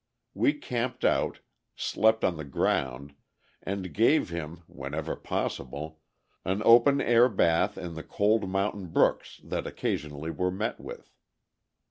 We 0.33 0.53
camped 0.53 1.05
out, 1.05 1.41
slept 1.75 2.23
on 2.23 2.35
the 2.35 2.43
ground, 2.43 3.13
and 3.61 3.93
gave 3.93 4.29
him, 4.31 4.63
whenever 4.65 5.15
possible, 5.15 5.99
an 6.43 6.63
open 6.65 6.99
air 6.99 7.29
bath 7.29 7.77
in 7.77 7.93
the 7.93 8.01
cold 8.01 8.49
mountain 8.49 8.87
brooks 8.87 9.39
that 9.43 9.67
occasionally 9.67 10.31
were 10.31 10.49
met 10.49 10.79
with. 10.79 11.11